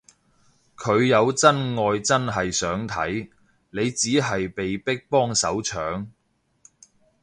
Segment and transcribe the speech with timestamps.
[0.77, 3.29] 佢有真愛真係想睇，
[3.69, 6.07] 你只係被逼幫手搶